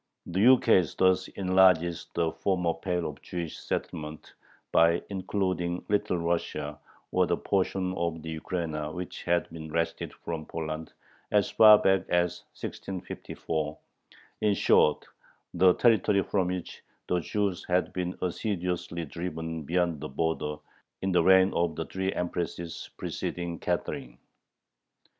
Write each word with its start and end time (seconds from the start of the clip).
The 0.25 0.39
ukase 0.39 0.95
thus 0.97 1.27
enlarges 1.35 2.07
the 2.15 2.31
former 2.31 2.73
pale 2.73 3.07
of 3.07 3.21
Jewish 3.21 3.59
settlement 3.59 4.33
by 4.71 5.03
including 5.11 5.85
Little 5.89 6.17
Russia, 6.17 6.79
or 7.11 7.27
the 7.27 7.37
portion 7.37 7.93
of 7.93 8.23
the 8.23 8.31
Ukraina 8.39 8.91
which 8.91 9.21
had 9.25 9.47
been 9.51 9.71
wrested 9.71 10.11
from 10.11 10.47
Poland 10.47 10.91
as 11.31 11.51
far 11.51 11.77
back 11.77 12.09
as 12.09 12.45
1654, 12.59 13.77
in 14.41 14.55
short, 14.55 15.05
the 15.53 15.75
territory 15.75 16.23
from 16.23 16.47
which 16.47 16.81
the 17.07 17.19
Jews 17.19 17.63
had 17.65 17.93
been 17.93 18.17
assiduously 18.23 19.05
driven 19.05 19.61
"beyond 19.61 19.99
the 20.01 20.09
border" 20.09 20.55
in 21.03 21.11
the 21.11 21.21
reign 21.21 21.53
of 21.53 21.75
the 21.75 21.85
three 21.85 22.11
Empresses 22.11 22.89
preceding 22.97 23.59
Catherine. 23.59 24.17